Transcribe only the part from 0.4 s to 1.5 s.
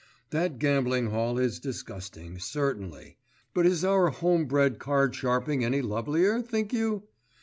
gambling hall